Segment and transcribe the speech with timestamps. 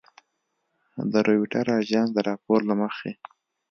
[1.11, 3.11] د رویټرز اژانس د راپور له مخې